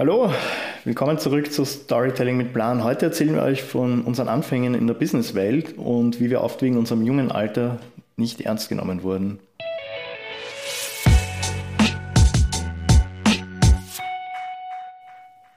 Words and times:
Hallo, 0.00 0.32
willkommen 0.84 1.18
zurück 1.18 1.52
zu 1.52 1.62
Storytelling 1.66 2.38
mit 2.38 2.54
Plan. 2.54 2.84
Heute 2.84 3.04
erzählen 3.04 3.34
wir 3.34 3.42
euch 3.42 3.62
von 3.62 4.00
unseren 4.00 4.28
Anfängen 4.28 4.72
in 4.72 4.86
der 4.86 4.94
Businesswelt 4.94 5.76
und 5.76 6.20
wie 6.20 6.30
wir 6.30 6.40
oft 6.40 6.62
wegen 6.62 6.78
unserem 6.78 7.04
jungen 7.04 7.30
Alter 7.30 7.78
nicht 8.16 8.40
ernst 8.40 8.70
genommen 8.70 9.02
wurden. 9.02 9.40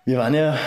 Wir 0.04 0.18
waren 0.18 0.34
ja 0.34 0.60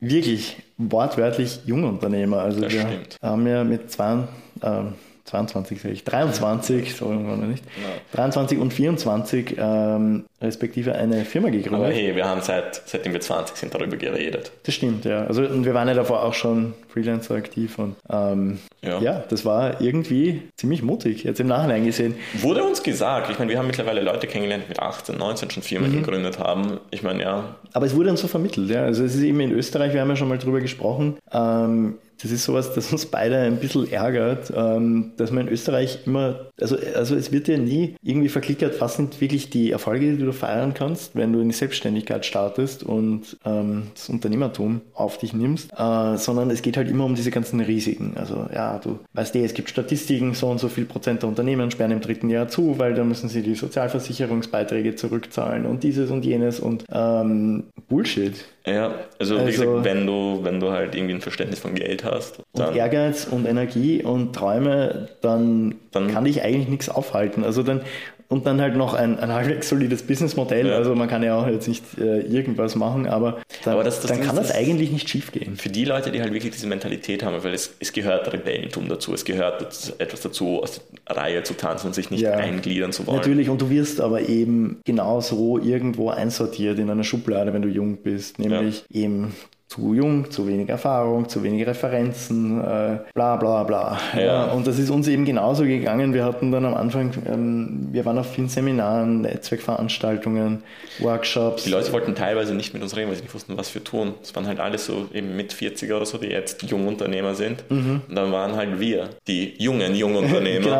wirklich 0.00 0.56
wortwörtlich 0.78 1.60
Jungunternehmer. 1.66 2.38
Also 2.38 2.62
Das 2.62 2.72
wir 2.72 2.80
stimmt. 2.80 3.18
haben 3.20 3.46
ja 3.46 3.64
mit 3.64 3.92
zwei, 3.92 4.20
ähm, 4.62 4.94
22, 5.34 5.80
sage 5.82 5.94
ich, 5.94 6.04
23, 6.04 6.94
so 6.94 7.10
irgendwann 7.10 7.50
nicht, 7.50 7.64
23 8.12 8.58
und 8.58 8.72
24 8.72 9.56
ähm, 9.58 10.24
respektive 10.40 10.94
eine 10.94 11.24
Firma 11.24 11.48
gegründet. 11.48 11.74
Aber 11.74 11.88
hey, 11.92 12.14
wir 12.14 12.24
haben 12.26 12.40
seit, 12.42 12.82
seitdem 12.86 13.12
wir 13.14 13.20
20 13.20 13.56
sind 13.56 13.74
darüber 13.74 13.96
geredet. 13.96 14.52
Das 14.64 14.74
stimmt, 14.74 15.04
ja. 15.04 15.24
Also 15.26 15.42
und 15.42 15.64
wir 15.64 15.74
waren 15.74 15.88
ja 15.88 15.94
davor 15.94 16.22
auch 16.22 16.34
schon 16.34 16.74
Freelancer 16.88 17.34
aktiv 17.34 17.78
und 17.78 17.96
ähm, 18.10 18.58
ja. 18.82 19.00
Ja. 19.00 19.24
das 19.28 19.44
war 19.44 19.80
irgendwie 19.80 20.42
ziemlich 20.56 20.82
mutig, 20.82 21.24
jetzt 21.24 21.40
im 21.40 21.48
Nachhinein 21.48 21.84
gesehen. 21.84 22.14
Wurde 22.34 22.62
uns 22.62 22.82
gesagt, 22.82 23.30
ich 23.30 23.38
meine, 23.38 23.50
wir 23.50 23.58
haben 23.58 23.66
mittlerweile 23.66 24.00
Leute 24.02 24.26
kennengelernt, 24.26 24.64
die 24.66 24.68
mit 24.68 24.80
18, 24.80 25.16
19 25.18 25.50
schon 25.50 25.62
Firmen 25.62 25.90
Mhm. 25.90 25.96
gegründet 26.02 26.38
haben. 26.38 26.78
Ich 26.90 27.02
meine, 27.02 27.22
ja, 27.22 27.56
Aber 27.72 27.86
es 27.86 27.96
wurde 27.96 28.10
uns 28.10 28.20
so 28.20 28.28
vermittelt, 28.28 28.70
ja. 28.70 28.84
Also 28.84 29.02
es 29.04 29.14
ist 29.14 29.22
eben 29.22 29.40
in 29.40 29.50
Österreich, 29.52 29.92
wir 29.92 30.00
haben 30.00 30.10
ja 30.10 30.16
schon 30.16 30.28
mal 30.28 30.38
drüber 30.38 30.60
gesprochen, 30.60 31.16
ähm, 31.32 31.94
das 32.22 32.30
ist 32.30 32.44
sowas, 32.44 32.74
das 32.74 32.92
uns 32.92 33.06
beide 33.06 33.38
ein 33.38 33.58
bisschen 33.58 33.90
ärgert, 33.90 34.52
ähm, 34.54 35.12
dass 35.16 35.30
man 35.30 35.46
in 35.46 35.52
Österreich 35.52 36.00
immer, 36.06 36.50
also, 36.60 36.76
also 36.94 37.14
es 37.16 37.32
wird 37.32 37.48
ja 37.48 37.58
nie 37.58 37.96
irgendwie 38.02 38.28
verklickert, 38.28 38.80
was 38.80 38.96
sind 38.96 39.20
wirklich 39.20 39.50
die 39.50 39.70
Erfolge, 39.70 40.12
die 40.16 40.22
du 40.22 40.32
feiern 40.32 40.74
kannst, 40.74 41.16
wenn 41.16 41.32
du 41.32 41.40
in 41.40 41.48
die 41.48 41.54
Selbstständigkeit 41.54 42.24
startest 42.24 42.82
und 42.82 43.36
ähm, 43.44 43.88
das 43.94 44.08
Unternehmertum 44.08 44.80
auf 44.94 45.18
dich 45.18 45.32
nimmst, 45.32 45.70
äh, 45.76 46.16
sondern 46.16 46.50
es 46.50 46.62
geht 46.62 46.76
halt 46.76 46.88
immer 46.88 47.04
um 47.04 47.14
diese 47.14 47.30
ganzen 47.30 47.60
Risiken. 47.60 48.14
Also 48.16 48.46
ja, 48.52 48.78
du 48.78 48.98
weißt 49.12 49.34
eh, 49.36 49.44
es 49.44 49.54
gibt 49.54 49.70
Statistiken, 49.70 50.34
so 50.34 50.48
und 50.48 50.58
so 50.58 50.68
viel 50.68 50.84
Prozent 50.84 51.22
der 51.22 51.28
Unternehmen 51.28 51.70
sperren 51.70 51.92
im 51.92 52.00
dritten 52.00 52.30
Jahr 52.30 52.48
zu, 52.48 52.78
weil 52.78 52.94
da 52.94 53.04
müssen 53.04 53.28
sie 53.28 53.42
die 53.42 53.54
Sozialversicherungsbeiträge 53.54 54.94
zurückzahlen 54.94 55.66
und 55.66 55.82
dieses 55.82 56.10
und 56.10 56.24
jenes 56.24 56.60
und 56.60 56.84
ähm, 56.90 57.64
Bullshit. 57.88 58.44
ja 58.66 58.92
also, 59.18 59.36
wie 59.36 59.40
Also- 59.40 59.62
gesagt, 59.62 59.84
wenn 59.84 60.06
du, 60.06 60.40
wenn 60.42 60.60
du 60.60 60.70
halt 60.70 60.94
irgendwie 60.94 61.14
ein 61.14 61.20
Verständnis 61.20 61.60
von 61.60 61.74
Geld 61.74 62.04
hast, 62.04 62.38
und 62.38 62.44
dann, 62.54 62.74
Ehrgeiz 62.74 63.26
und 63.30 63.46
Energie 63.46 64.02
und 64.02 64.34
Träume, 64.34 65.08
dann, 65.20 65.76
Dann- 65.92 66.08
kann 66.12 66.24
dich 66.24 66.42
eigentlich 66.42 66.68
nichts 66.68 66.88
aufhalten. 66.88 67.44
Also 67.44 67.62
dann 67.62 67.82
und 68.28 68.46
dann 68.46 68.60
halt 68.60 68.76
noch 68.76 68.94
ein, 68.94 69.18
ein 69.18 69.32
halbwegs 69.32 69.68
solides 69.68 70.02
Businessmodell. 70.02 70.66
Ja. 70.68 70.76
Also 70.76 70.94
man 70.94 71.08
kann 71.08 71.22
ja 71.22 71.36
auch 71.38 71.46
jetzt 71.46 71.68
nicht 71.68 71.84
äh, 71.98 72.20
irgendwas 72.20 72.74
machen, 72.74 73.06
aber 73.06 73.38
dann, 73.64 73.74
Aber 73.74 73.84
das- 73.84 74.00
das 74.00 74.10
dann 74.10 74.20
kann 74.22 74.36
das 74.36 74.48
das- 74.48 74.56
eigentlich 74.56 74.90
nicht 74.92 75.08
schiefgehen. 75.08 75.56
für 75.56 75.68
die 75.68 75.84
Leute, 75.84 76.10
die 76.10 76.20
halt 76.20 76.32
wirklich 76.32 76.52
diese 76.52 76.66
Mentalität 76.66 77.22
haben, 77.22 77.42
weil 77.44 77.54
es, 77.54 77.74
es 77.80 77.92
gehört 77.92 78.32
Rebellentum 78.32 78.88
dazu, 78.88 79.12
es 79.14 79.24
gehört 79.24 79.62
etwas 79.98 80.20
dazu, 80.20 80.62
aus 80.62 80.80
der 81.06 81.16
Reihe 81.16 81.42
zu 81.42 81.54
tanzen 81.54 81.88
und 81.88 81.94
sich 81.94 82.10
nicht 82.10 82.22
Ja. 82.22 82.32
eingliedern 82.32 82.92
zu 82.92 83.06
wollen. 83.06 83.16
Natürlich, 83.18 83.48
und 83.50 83.60
du 83.60 83.70
wirst 83.70 84.00
aber 84.00 84.28
eben 84.28 84.80
genauso 84.84 85.58
irgendwo 85.58 86.10
einsortiert 86.10 86.78
in 86.78 86.90
einer 86.90 87.04
Schublade, 87.04 87.52
wenn 87.52 87.62
du 87.62 87.68
jung 87.68 87.98
bist, 87.98 88.38
nämlich 88.38 88.84
eben 88.90 89.34
zu 89.74 89.94
jung, 89.94 90.30
zu 90.30 90.46
wenig 90.46 90.68
Erfahrung, 90.68 91.28
zu 91.28 91.42
wenige 91.42 91.66
Referenzen, 91.66 92.60
äh, 92.60 92.98
bla 93.12 93.36
bla 93.36 93.64
bla. 93.64 93.98
Ja. 94.16 94.44
und 94.52 94.66
das 94.66 94.78
ist 94.78 94.90
uns 94.90 95.08
eben 95.08 95.24
genauso 95.24 95.64
gegangen. 95.64 96.14
Wir 96.14 96.24
hatten 96.24 96.52
dann 96.52 96.64
am 96.64 96.74
Anfang, 96.74 97.10
ähm, 97.26 97.88
wir 97.90 98.04
waren 98.04 98.18
auf 98.18 98.30
vielen 98.32 98.48
Seminaren, 98.48 99.22
Netzwerkveranstaltungen, 99.22 100.62
Workshops. 101.00 101.64
Die 101.64 101.70
Leute 101.70 101.92
wollten 101.92 102.14
teilweise 102.14 102.54
nicht 102.54 102.72
mit 102.74 102.82
uns 102.82 102.96
reden, 102.96 103.08
weil 103.08 103.16
sie 103.16 103.22
nicht 103.22 103.34
wussten, 103.34 103.56
was 103.56 103.74
wir 103.74 103.82
tun. 103.82 104.14
Es 104.22 104.34
waren 104.36 104.46
halt 104.46 104.60
alles 104.60 104.86
so 104.86 105.08
eben 105.12 105.36
mit 105.36 105.52
40er 105.52 105.96
oder 105.96 106.06
so, 106.06 106.18
die 106.18 106.28
jetzt 106.28 106.62
Jungunternehmer 106.62 107.34
sind. 107.34 107.64
Mhm. 107.70 108.02
Und 108.08 108.14
dann 108.14 108.30
waren 108.32 108.54
halt 108.56 108.78
wir, 108.78 109.10
die 109.26 109.54
jungen 109.58 109.94
Jungunternehmer. 109.94 110.64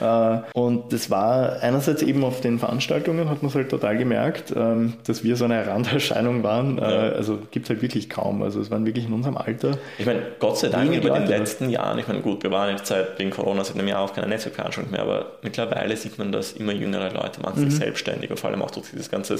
Genau. 0.00 0.34
Äh, 0.34 0.40
und 0.54 0.92
das 0.92 1.10
war 1.10 1.60
einerseits 1.62 2.02
eben 2.02 2.24
auf 2.24 2.40
den 2.40 2.58
Veranstaltungen, 2.58 3.28
hat 3.30 3.42
man 3.42 3.48
es 3.50 3.54
halt 3.54 3.68
total 3.68 3.96
gemerkt, 3.96 4.52
ähm, 4.56 4.94
dass 5.06 5.24
wir 5.24 5.36
so 5.36 5.44
eine 5.44 5.66
Randerscheinung 5.66 6.42
waren. 6.42 6.78
Äh, 6.78 6.80
Ja. 6.80 6.98
Also 7.12 7.38
gibt 7.50 7.66
es 7.66 7.70
halt 7.70 7.82
wirklich 7.82 8.10
kaum. 8.10 8.39
Also 8.42 8.60
es 8.60 8.70
waren 8.70 8.84
wirklich 8.86 9.06
in 9.06 9.12
unserem 9.12 9.36
Alter. 9.36 9.78
Ich 9.98 10.06
meine, 10.06 10.22
Gott 10.38 10.58
sei 10.58 10.68
Dank 10.68 10.92
über 10.94 11.10
den 11.10 11.26
letzten 11.26 11.70
Jahren, 11.70 11.98
ich 11.98 12.06
meine, 12.08 12.20
gut, 12.20 12.42
wir 12.42 12.50
waren 12.50 12.70
jetzt 12.76 12.86
seit 12.86 13.18
wegen 13.18 13.30
Corona 13.30 13.64
seit 13.64 13.76
einem 13.76 13.88
Jahr 13.88 14.00
auch 14.00 14.14
keine 14.14 14.28
Netzwerkveranstaltung 14.28 14.90
mehr, 14.92 15.02
aber 15.02 15.32
mittlerweile 15.42 15.96
sieht 15.96 16.18
man, 16.18 16.32
dass 16.32 16.52
immer 16.52 16.72
jüngere 16.72 17.12
Leute 17.12 17.40
machen 17.40 17.62
Mhm. 17.62 17.70
sich 17.70 17.78
selbstständig 17.78 18.30
und 18.30 18.38
vor 18.40 18.50
allem 18.50 18.62
auch 18.62 18.70
durch 18.70 18.90
dieses 18.90 19.10
ganze 19.10 19.36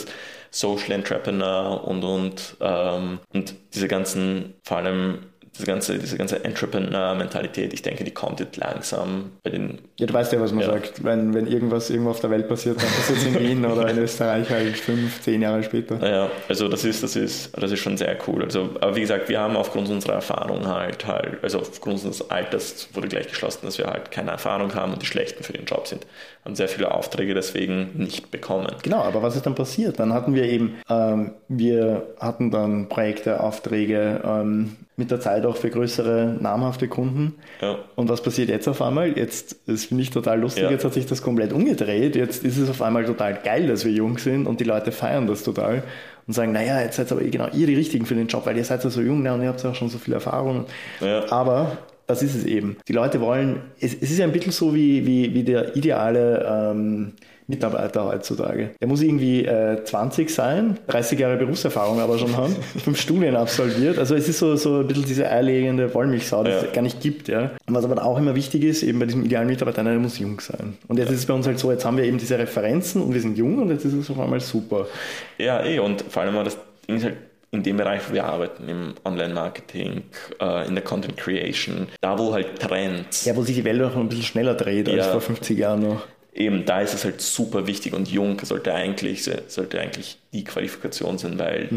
Social 0.50 0.92
Entrepreneur 0.92 1.84
und 1.86 2.02
und 2.04 2.56
ähm, 2.60 3.18
und 3.32 3.54
diese 3.74 3.88
ganzen, 3.88 4.54
vor 4.64 4.78
allem 4.78 5.18
diese 5.54 5.66
ganze, 5.66 5.98
diese 5.98 6.16
ganze 6.16 6.44
Entrepreneur-Mentalität, 6.44 7.72
ich 7.74 7.82
denke, 7.82 8.04
die 8.04 8.12
kommt 8.12 8.40
jetzt 8.40 8.56
langsam 8.56 9.32
bei 9.42 9.50
den 9.50 9.78
Ja, 9.98 10.06
du 10.06 10.14
weißt 10.14 10.32
ja, 10.32 10.40
was 10.40 10.52
man 10.52 10.62
Ja. 10.64 10.72
sagt. 10.72 11.02
Wenn, 11.04 11.34
wenn 11.34 11.46
irgendwas 11.46 11.90
irgendwo 11.90 12.10
auf 12.10 12.20
der 12.20 12.30
Welt 12.30 12.48
passiert, 12.48 12.76
dann 12.80 12.88
passiert 12.88 13.18
es 13.18 13.26
in 13.26 13.34
Wien 13.40 13.64
oder 13.66 13.88
in 13.88 13.98
Österreich 13.98 14.48
halt 14.48 14.76
fünf, 14.76 15.20
zehn 15.20 15.42
Jahre 15.42 15.62
später. 15.62 15.96
Naja, 15.96 16.30
also 16.48 16.68
das 16.68 16.84
ist, 16.84 17.02
das 17.02 17.16
ist, 17.16 17.50
das 17.60 17.70
ist 17.72 17.80
schon 17.80 17.96
sehr 17.96 18.16
cool. 18.26 18.42
Also, 18.44 18.70
aber 18.80 18.94
wie 18.96 19.00
gesagt, 19.00 19.28
wir 19.28 19.40
haben 19.40 19.56
aufgrund 19.56 19.88
unserer 19.88 20.14
Erfahrung 20.14 20.66
halt, 20.66 21.06
halt, 21.06 21.42
also 21.42 21.58
aufgrund 21.58 21.96
unseres 21.96 22.30
Alters 22.30 22.88
wurde 22.94 23.08
gleich 23.08 23.28
geschlossen, 23.28 23.60
dass 23.66 23.76
wir 23.78 23.86
halt 23.86 24.10
keine 24.10 24.30
Erfahrung 24.30 24.74
haben 24.74 24.92
und 24.92 25.02
die 25.02 25.06
Schlechten 25.06 25.42
für 25.42 25.52
den 25.52 25.64
Job 25.66 25.86
sind. 25.86 26.06
Haben 26.44 26.54
sehr 26.54 26.68
viele 26.68 26.94
Aufträge 26.94 27.34
deswegen 27.34 27.90
nicht 27.94 28.30
bekommen. 28.30 28.68
Genau, 28.82 29.02
aber 29.02 29.22
was 29.22 29.36
ist 29.36 29.44
dann 29.46 29.54
passiert? 29.54 29.98
Dann 29.98 30.12
hatten 30.14 30.34
wir 30.34 30.44
eben, 30.44 30.76
ähm, 30.88 31.32
wir 31.48 32.14
hatten 32.18 32.50
dann 32.50 32.88
Projekte, 32.88 33.40
Aufträge, 33.40 34.20
ähm, 34.24 34.76
mit 35.00 35.10
der 35.10 35.18
Zeit 35.18 35.44
auch 35.44 35.56
für 35.56 35.70
größere, 35.70 36.36
namhafte 36.38 36.86
Kunden. 36.86 37.34
Ja. 37.60 37.78
Und 37.96 38.08
was 38.08 38.22
passiert 38.22 38.48
jetzt 38.50 38.68
auf 38.68 38.80
einmal? 38.82 39.18
Jetzt, 39.18 39.56
das 39.66 39.86
finde 39.86 40.04
ich 40.04 40.10
total 40.10 40.38
lustig, 40.38 40.62
Ja. 40.64 40.70
jetzt 40.70 40.84
hat 40.84 40.94
sich 40.94 41.06
das 41.06 41.22
komplett 41.22 41.52
umgedreht. 41.52 42.14
Jetzt 42.14 42.44
ist 42.44 42.58
es 42.58 42.70
auf 42.70 42.82
einmal 42.82 43.04
total 43.04 43.34
geil, 43.42 43.66
dass 43.66 43.84
wir 43.84 43.90
jung 43.90 44.18
sind 44.18 44.46
und 44.46 44.60
die 44.60 44.64
Leute 44.64 44.92
feiern 44.92 45.26
das 45.26 45.42
total 45.42 45.82
und 46.26 46.34
sagen, 46.34 46.52
naja, 46.52 46.80
jetzt 46.80 46.96
seid 46.96 47.10
aber 47.10 47.22
genau 47.22 47.48
ihr 47.52 47.66
die 47.66 47.74
Richtigen 47.74 48.06
für 48.06 48.14
den 48.14 48.28
Job, 48.28 48.46
weil 48.46 48.56
ihr 48.56 48.64
seid 48.64 48.84
ja 48.84 48.90
so 48.90 49.00
jung 49.00 49.22
ne, 49.22 49.32
und 49.34 49.42
ihr 49.42 49.48
habt 49.48 49.64
ja 49.64 49.70
auch 49.70 49.74
schon 49.74 49.88
so 49.88 49.98
viel 49.98 50.14
Erfahrung. 50.14 50.66
Ja. 51.00 51.24
Aber 51.32 51.78
das 52.10 52.22
ist 52.22 52.34
es 52.34 52.44
eben. 52.44 52.76
Die 52.88 52.92
Leute 52.92 53.20
wollen, 53.20 53.60
es, 53.80 53.94
es 53.94 54.10
ist 54.10 54.18
ja 54.18 54.24
ein 54.24 54.32
bisschen 54.32 54.52
so 54.52 54.74
wie, 54.74 55.06
wie, 55.06 55.32
wie 55.34 55.42
der 55.44 55.76
ideale 55.76 56.44
ähm, 56.72 57.12
Mitarbeiter 57.46 58.04
heutzutage. 58.06 58.70
Der 58.80 58.86
muss 58.86 59.02
irgendwie 59.02 59.44
äh, 59.44 59.82
20 59.82 60.30
sein, 60.30 60.78
30 60.86 61.18
Jahre 61.18 61.36
Berufserfahrung 61.36 61.98
aber 61.98 62.16
schon 62.18 62.36
haben, 62.36 62.54
fünf 62.84 63.00
Studien 63.00 63.34
absolviert. 63.34 63.98
Also 63.98 64.14
es 64.14 64.28
ist 64.28 64.38
so, 64.38 64.54
so 64.56 64.80
ein 64.80 64.86
bisschen 64.86 65.04
diese 65.04 65.28
eierlegende 65.28 65.92
Wollmilchsau, 65.92 66.44
die 66.44 66.50
Ja. 66.50 66.58
es 66.60 66.72
gar 66.72 66.82
nicht 66.82 67.00
gibt. 67.00 67.28
Ja. 67.28 67.50
Und 67.66 67.74
was 67.74 67.84
aber 67.84 68.04
auch 68.04 68.18
immer 68.18 68.34
wichtig 68.36 68.62
ist, 68.62 68.82
eben 68.84 69.00
bei 69.00 69.06
diesem 69.06 69.24
idealen 69.24 69.48
Mitarbeiter, 69.48 69.82
der 69.82 69.98
muss 69.98 70.18
jung 70.18 70.38
sein. 70.40 70.74
Und 70.86 70.98
jetzt 70.98 71.10
ist 71.10 71.18
es 71.18 71.26
bei 71.26 71.34
uns 71.34 71.46
halt 71.46 71.58
so, 71.58 71.70
jetzt 71.72 71.84
haben 71.84 71.96
wir 71.96 72.04
eben 72.04 72.18
diese 72.18 72.38
Referenzen 72.38 73.02
und 73.02 73.14
wir 73.14 73.20
sind 73.20 73.36
jung 73.36 73.58
und 73.58 73.70
jetzt 73.70 73.84
ist 73.84 73.94
es 73.94 74.08
auf 74.10 74.20
einmal 74.20 74.40
super. 74.40 74.86
Ja, 75.38 75.64
eh, 75.64 75.80
und 75.80 76.02
vor 76.08 76.22
allem 76.22 76.34
war 76.36 76.44
das 76.44 76.56
Ding 76.88 76.96
ist 76.96 77.04
halt 77.04 77.16
in 77.52 77.62
dem 77.62 77.76
Bereich, 77.78 78.02
wo 78.08 78.14
wir 78.14 78.24
arbeiten, 78.24 78.68
im 78.68 78.94
Online-Marketing, 79.04 80.02
äh, 80.40 80.66
in 80.68 80.74
der 80.74 80.84
Content 80.84 81.16
Creation, 81.16 81.88
da 82.00 82.18
wo 82.18 82.32
halt 82.32 82.58
Trends 82.60 83.24
Ja, 83.24 83.34
wo 83.36 83.42
sich 83.42 83.56
die 83.56 83.64
Welt 83.64 83.82
auch 83.82 83.94
noch 83.94 84.00
ein 84.00 84.08
bisschen 84.08 84.24
schneller 84.24 84.54
dreht 84.54 84.88
als 84.88 84.98
Ja. 85.06 85.12
vor 85.12 85.20
50 85.20 85.58
Jahren 85.58 85.80
noch. 85.82 86.02
eben 86.32 86.64
da 86.64 86.80
ist 86.80 86.94
es 86.94 87.04
halt 87.04 87.20
super 87.20 87.66
wichtig 87.66 87.92
und 87.92 88.08
jung 88.08 88.38
sollte 88.44 88.72
eigentlich, 88.72 89.28
sollte 89.48 89.80
eigentlich 89.80 90.18
die 90.32 90.44
Qualifikation 90.44 91.18
sein, 91.18 91.38
weil 91.40 91.68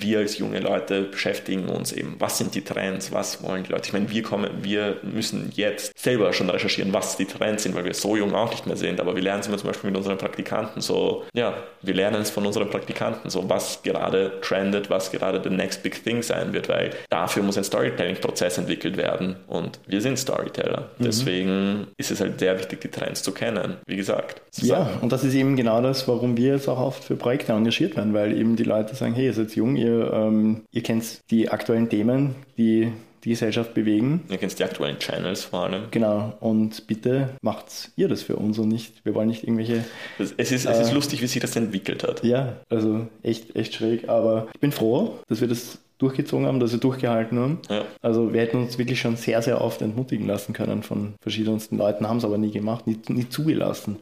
wir 0.00 0.20
als 0.20 0.38
junge 0.38 0.60
Leute 0.60 1.02
beschäftigen 1.02 1.68
uns 1.68 1.92
eben, 1.92 2.16
was 2.18 2.38
sind 2.38 2.54
die 2.54 2.62
Trends, 2.62 3.12
was 3.12 3.42
wollen 3.42 3.64
die 3.64 3.72
Leute. 3.72 3.86
Ich 3.86 3.92
meine, 3.92 4.10
wir 4.10 4.22
kommen, 4.22 4.50
wir 4.62 4.96
müssen 5.02 5.50
jetzt 5.54 5.98
selber 5.98 6.32
schon 6.32 6.48
recherchieren, 6.50 6.92
was 6.92 7.16
die 7.16 7.24
Trends 7.24 7.64
sind, 7.64 7.74
weil 7.74 7.84
wir 7.84 7.94
so 7.94 8.16
jung 8.16 8.34
auch 8.34 8.50
nicht 8.50 8.66
mehr 8.66 8.76
sind, 8.76 9.00
aber 9.00 9.14
wir 9.16 9.22
lernen 9.22 9.40
es 9.40 9.48
immer 9.48 9.58
zum 9.58 9.68
Beispiel 9.68 9.90
mit 9.90 9.96
unseren 9.96 10.18
Praktikanten 10.18 10.80
so, 10.80 11.24
ja, 11.34 11.54
wir 11.82 11.94
lernen 11.94 12.22
es 12.22 12.30
von 12.30 12.46
unseren 12.46 12.70
Praktikanten 12.70 13.30
so, 13.30 13.48
was 13.48 13.82
gerade 13.82 14.40
trendet, 14.40 14.90
was 14.90 15.10
gerade 15.10 15.40
the 15.42 15.50
next 15.50 15.82
big 15.82 16.02
thing 16.02 16.22
sein 16.22 16.52
wird, 16.52 16.68
weil 16.68 16.90
dafür 17.10 17.42
muss 17.42 17.58
ein 17.58 17.64
Storytelling-Prozess 17.64 18.58
entwickelt 18.58 18.96
werden 18.96 19.36
und 19.46 19.80
wir 19.86 20.00
sind 20.00 20.18
Storyteller. 20.18 20.90
Deswegen 20.98 21.88
ist 21.96 22.10
es 22.10 22.20
halt 22.20 22.38
sehr 22.38 22.58
wichtig, 22.58 22.80
die 22.80 22.88
Trends 22.88 23.22
zu 23.22 23.32
kennen, 23.32 23.76
wie 23.86 23.96
gesagt. 23.96 24.42
Ja, 24.60 24.90
und 25.00 25.12
das 25.12 25.24
ist 25.24 25.34
eben 25.34 25.56
genau 25.56 25.80
das, 25.82 26.06
warum 26.08 26.36
wir 26.36 26.54
jetzt 26.54 26.68
auch 26.68 26.80
oft 26.80 27.04
für 27.04 27.16
Projekte 27.16 27.52
engagiert 27.52 27.96
werden, 27.96 28.14
weil 28.14 28.36
eben 28.36 28.56
die 28.56 28.64
Leute 28.64 28.94
sagen, 28.94 29.14
hey, 29.14 29.26
ihr 29.26 29.32
seid 29.32 29.54
jung, 29.54 29.76
ihr, 29.76 29.87
ähm, 29.88 30.62
ihr 30.70 30.82
kennt 30.82 31.20
die 31.30 31.48
aktuellen 31.50 31.88
Themen, 31.88 32.34
die 32.56 32.92
die 33.24 33.30
Gesellschaft 33.30 33.74
bewegen. 33.74 34.22
Ihr 34.30 34.38
kennt 34.38 34.56
die 34.58 34.64
aktuellen 34.64 34.98
Channels 34.98 35.44
vor 35.44 35.64
allem. 35.64 35.82
Genau, 35.90 36.34
und 36.40 36.86
bitte 36.86 37.30
macht 37.42 37.90
ihr 37.96 38.08
das 38.08 38.22
für 38.22 38.36
uns 38.36 38.58
und 38.58 38.68
nicht, 38.68 39.04
wir 39.04 39.14
wollen 39.14 39.28
nicht 39.28 39.42
irgendwelche, 39.42 39.84
Es 40.18 40.32
es 40.36 40.52
ist, 40.52 40.66
es 40.66 40.78
ist 40.78 40.92
lustig, 40.92 41.20
wie 41.20 41.26
sich 41.26 41.40
das 41.42 41.56
entwickelt 41.56 42.04
hat. 42.04 42.22
ja, 42.22 42.58
also 42.68 43.08
echt, 43.22 43.56
echt 43.56 43.74
schräg, 43.74 44.08
aber 44.08 44.46
ich 44.54 44.60
bin 44.60 44.70
froh, 44.70 45.18
dass 45.26 45.40
wir 45.40 45.48
das 45.48 45.78
durchgezogen 45.98 46.46
haben, 46.46 46.60
dass 46.60 46.70
wir 46.70 46.78
durchgehalten 46.78 47.38
haben. 47.40 47.58
Ja. 47.68 47.84
Also 48.02 48.32
wir 48.32 48.40
hätten 48.40 48.58
uns 48.58 48.78
wirklich 48.78 49.00
schon 49.00 49.16
sehr, 49.16 49.42
sehr 49.42 49.60
oft 49.60 49.82
entmutigen 49.82 50.26
lassen 50.28 50.52
können 50.52 50.84
von 50.84 51.14
verschiedensten 51.20 51.76
Leuten, 51.76 52.08
haben 52.08 52.18
es 52.18 52.24
aber 52.24 52.38
nie 52.38 52.52
gemacht, 52.52 52.86
nie, 52.86 52.98
nie 53.08 53.28
zugelassen. 53.28 53.96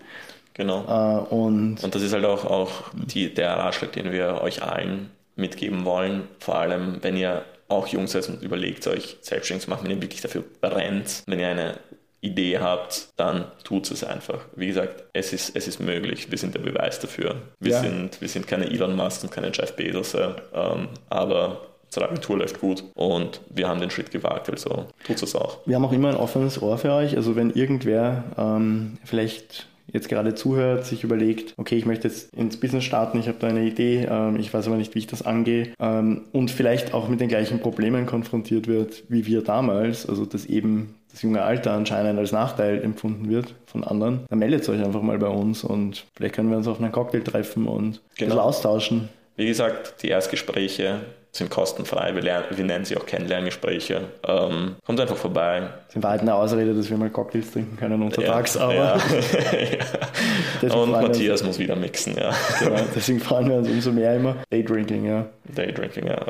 Genau. 0.53 0.85
Äh, 0.85 1.35
und 1.35 1.82
Und 1.82 1.94
das 1.94 2.03
ist 2.03 2.12
halt 2.12 2.25
auch, 2.27 2.44
auch 2.44 2.71
die, 2.94 3.32
der 3.32 3.56
Ratschlag, 3.56 3.93
den 3.93 4.12
wir 4.12 4.41
euch 4.43 4.62
allen 4.62 5.11
mitgeben 5.37 5.85
wollen, 5.85 6.29
vor 6.41 6.56
allem 6.56 6.99
wenn 7.03 7.17
ihr 7.17 7.44
auch 7.69 7.87
jung 7.88 8.06
seid 8.06 8.29
und 8.29 8.43
überlegt 8.43 8.87
euch 8.87 9.17
selbstständig 9.21 9.65
zu 9.65 9.71
machen, 9.71 9.85
wenn 9.85 9.97
ihr 9.97 10.03
wirklich 10.03 10.21
dafür 10.21 10.44
brennt, 10.61 11.23
wenn 11.27 11.41
ihr 11.41 11.49
eine 11.49 11.79
Idee 12.21 12.59
habt, 12.59 13.09
dann 13.17 13.44
tut 13.62 13.91
es 13.91 14.03
einfach. 14.03 14.41
Wie 14.55 14.67
gesagt, 14.67 15.05
es 15.12 15.33
ist, 15.33 15.55
es 15.55 15.69
ist 15.69 15.81
möglich. 15.81 16.31
Wir 16.31 16.38
sind 16.38 16.55
der 16.55 16.61
Beweis 16.61 16.99
dafür. 16.99 17.43
Wir, 17.61 17.73
ja. 17.73 17.81
sind, 17.81 18.21
wir 18.21 18.29
sind 18.29 18.47
keine 18.47 18.67
Elon 18.67 18.97
Musk 18.97 19.23
und 19.23 19.31
keine 19.31 19.50
Jeff 19.53 19.75
Bezos, 19.77 20.15
ähm, 20.15 20.88
aber 21.09 21.61
unsere 21.85 22.06
Agentur 22.06 22.39
läuft 22.39 22.61
gut 22.61 22.85
und 22.94 23.41
wir 23.49 23.69
haben 23.69 23.81
den 23.81 23.91
Schritt 23.91 24.11
gewagt, 24.11 24.50
also 24.50 24.87
tut 25.05 25.23
es 25.23 25.35
auch. 25.37 25.59
Wir 25.67 25.77
haben 25.77 25.85
auch 25.85 25.93
immer 25.93 26.09
ein 26.09 26.17
offenes 26.17 26.61
Ohr 26.61 26.79
für 26.79 26.93
euch. 26.93 27.17
Also 27.17 27.37
wenn 27.37 27.50
irgendwer 27.50 28.25
ähm, 28.37 28.99
vielleicht 29.05 29.69
jetzt 29.96 30.08
gerade 30.08 30.34
zuhört, 30.34 30.84
sich 30.84 31.04
überlegt, 31.04 31.54
okay, 31.56 31.76
ich 31.76 31.87
möchte 31.87 32.08
jetzt 32.08 32.32
ins 32.34 32.58
Business 32.58 32.84
starten, 32.84 33.19
ich 33.19 33.28
habe 33.28 33.38
da 33.40 33.48
eine 33.48 33.64
Idee, 33.64 34.06
ähm, 34.08 34.37
ich 34.38 34.52
weiß 34.52 34.66
aber 34.66 34.76
nicht, 34.76 34.94
wie 34.94 35.00
ich 35.00 35.06
das 35.06 35.22
angehe 35.22 35.72
ähm, 35.81 36.22
und 36.32 36.50
vielleicht 36.50 36.94
auch 36.94 37.08
mit 37.08 37.20
den 37.20 37.28
gleichen 37.28 37.60
Problemen 37.60 38.06
konfrontiert 38.06 38.66
wird 38.66 39.04
wie 39.08 39.26
wir 39.26 39.43
damals, 39.43 40.08
also 40.08 40.25
dass 40.25 40.46
eben 40.46 40.94
das 41.10 41.22
junge 41.22 41.43
Alter 41.43 41.72
anscheinend 41.72 42.19
als 42.19 42.32
Nachteil 42.32 42.82
empfunden 42.82 43.31
wird 43.31 43.54
von 43.64 43.84
anderen, 43.84 44.20
dann 44.28 44.38
meldet 44.38 44.69
euch 44.69 44.84
einfach 44.84 45.02
mal 45.02 45.19
bei 45.19 45.28
uns 45.28 45.64
und 45.64 46.04
vielleicht 46.14 46.34
können 46.34 46.50
wir 46.50 46.56
uns 46.58 46.69
auf 46.69 46.81
einen 46.81 46.93
Cocktail 46.93 47.22
treffen 47.22 47.66
und 47.66 48.00
genau. 48.16 48.38
austauschen. 48.38 49.08
Wie 49.37 49.46
gesagt, 49.46 50.02
die 50.02 50.08
Erstgespräche 50.08 51.00
sind 51.37 51.50
kostenfrei. 51.50 52.15
Wir, 52.15 52.23
lernen, 52.23 52.47
wir 52.50 52.65
nennen 52.65 52.85
sie 52.85 52.97
auch 52.97 53.06
Kennenlerngespräche. 53.06 54.03
Ähm, 54.27 54.77
kommt 54.85 55.00
einfach 55.00 55.17
vorbei. 55.17 55.69
In 55.94 56.03
Wahrheit 56.03 56.21
eine 56.23 56.35
Ausrede, 56.35 56.75
dass 56.75 56.88
wir 56.88 56.97
mal 56.97 57.11
Cocktails 57.11 57.50
trinken 57.50 57.77
können 57.77 58.03
untertags. 58.03 58.55
Ja, 58.55 58.61
aber 58.62 58.75
ja. 58.75 58.99
Und 60.75 60.91
Matthias 60.91 61.43
muss 61.43 61.59
wieder 61.59 61.77
mixen, 61.77 62.17
ja. 62.17 62.33
Genau, 62.59 62.81
deswegen 62.94 63.21
freuen 63.21 63.49
wir 63.49 63.56
uns 63.56 63.69
umso 63.69 63.93
mehr 63.93 64.17
immer. 64.17 64.37
Daydrinking, 64.50 65.05
ja. 65.05 65.27
Daydrinking, 65.55 66.06
ja. 66.06 66.27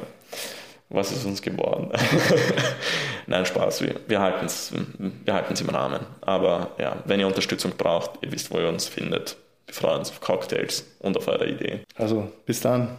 Was 0.88 1.10
ist 1.10 1.24
uns 1.24 1.42
geworden? 1.42 1.90
Nein, 3.26 3.44
Spaß. 3.44 3.82
Wir, 3.82 3.96
wir 4.06 4.20
halten 4.20 4.46
es 4.46 4.72
wir 5.24 5.34
halten's 5.34 5.60
im 5.60 5.68
Rahmen. 5.68 6.00
Aber 6.20 6.70
ja, 6.78 6.96
wenn 7.06 7.18
ihr 7.18 7.26
Unterstützung 7.26 7.72
braucht, 7.76 8.10
ihr 8.22 8.30
wisst, 8.30 8.52
wo 8.52 8.58
ihr 8.58 8.68
uns 8.68 8.86
findet. 8.86 9.36
Wir 9.66 9.74
freuen 9.74 9.98
uns 9.98 10.10
auf 10.10 10.20
Cocktails 10.20 10.86
und 11.00 11.16
auf 11.16 11.26
eure 11.26 11.48
Idee. 11.48 11.80
Also, 11.96 12.30
bis 12.44 12.60
dann. 12.60 12.98